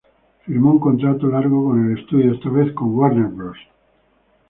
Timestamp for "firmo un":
0.45-0.79